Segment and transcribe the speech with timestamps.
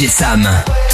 [0.00, 0.89] DJ Sam.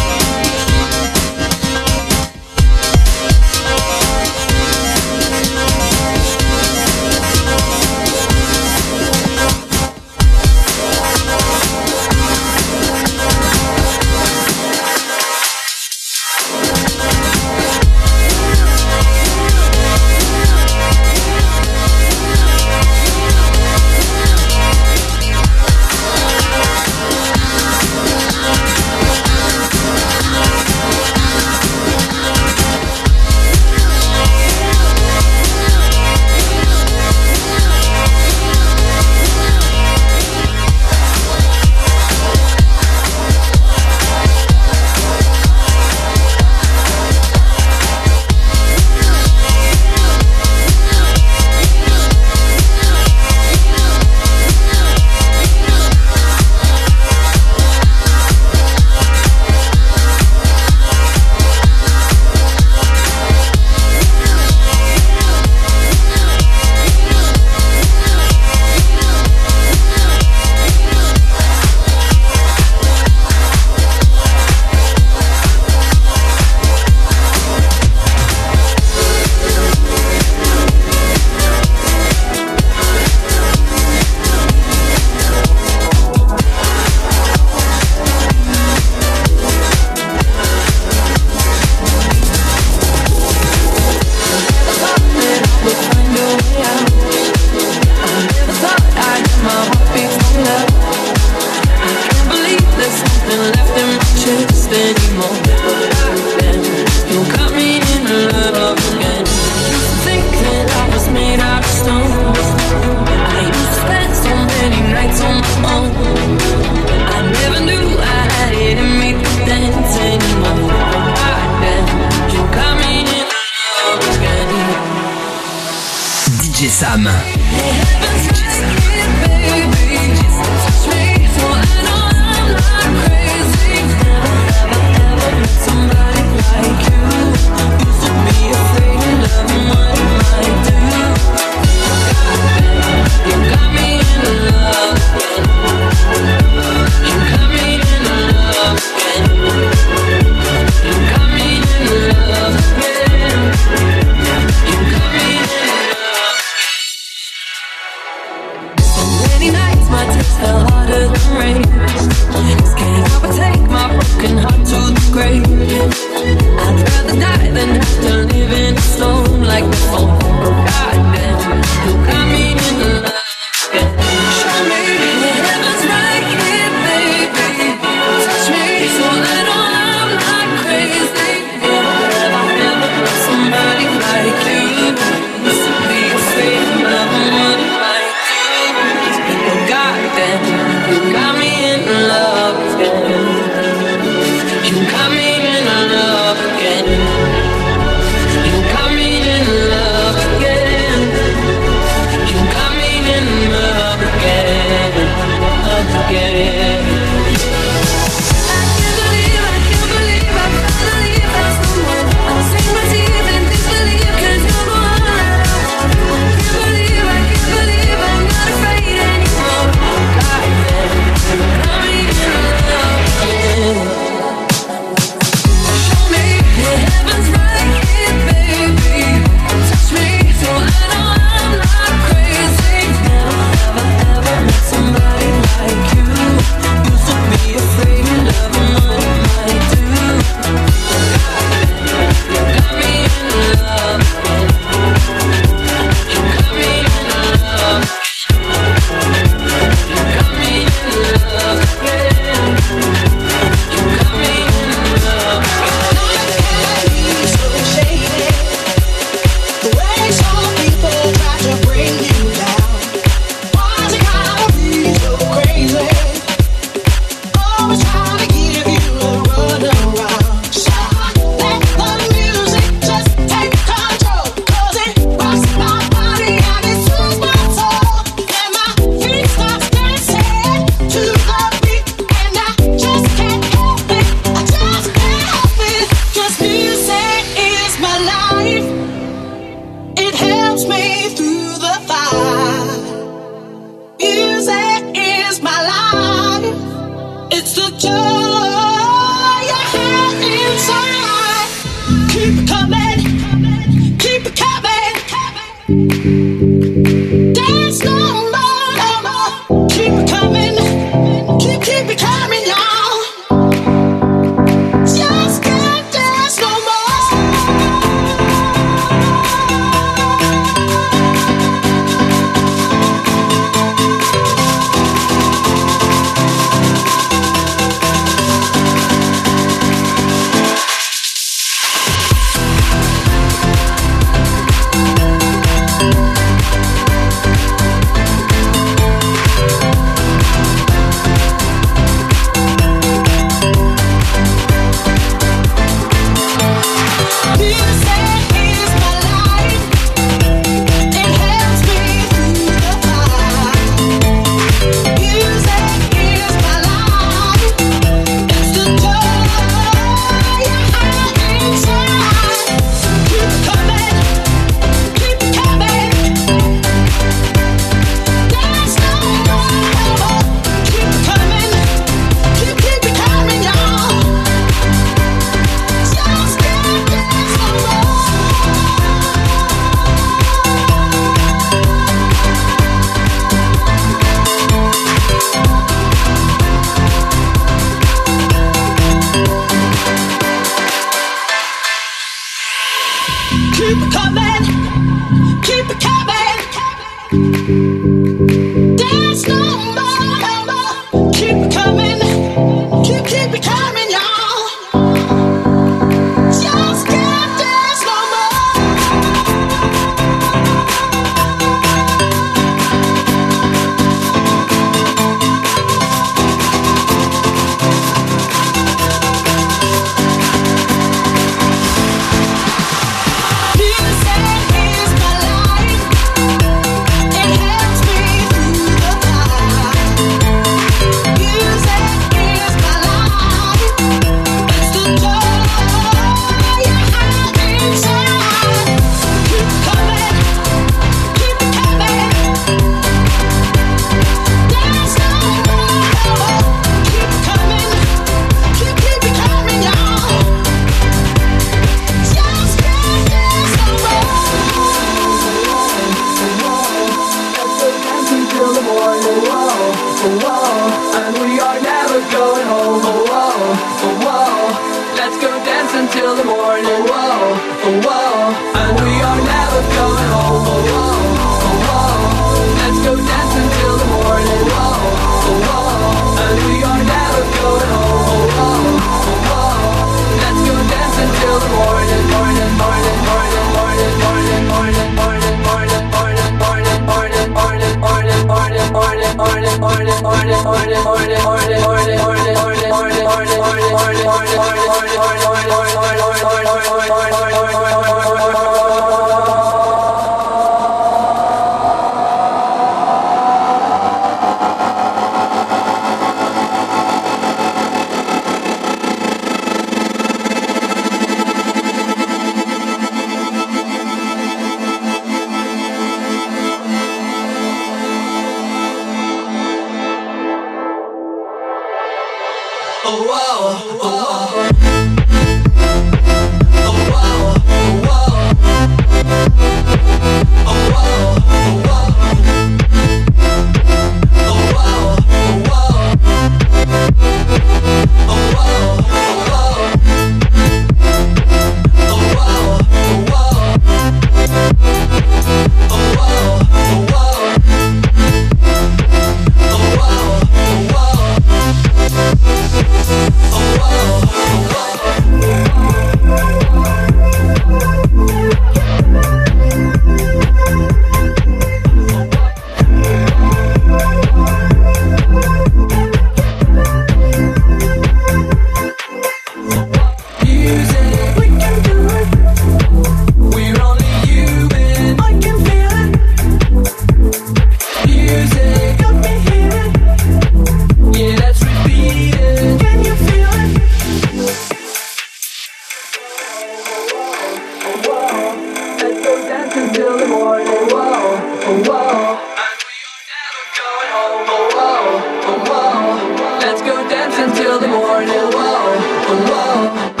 [598.07, 598.75] war,
[599.09, 600.00] new a.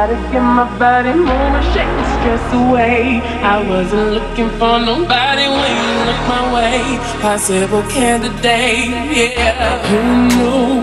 [0.00, 3.20] gotta get my body moving, shake the stress away.
[3.54, 6.80] I wasn't looking for nobody when you look my way.
[7.20, 9.76] Possible candidate, yeah.
[9.88, 10.80] Who knew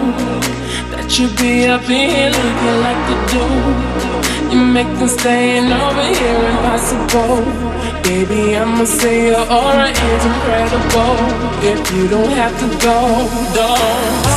[0.91, 4.53] that you'd be up in here looking like you dude?
[4.53, 7.41] You make them staying over here impossible.
[8.03, 11.17] Baby, I'ma say your aura is incredible.
[11.71, 12.97] If you don't have to go,
[13.57, 14.36] don't.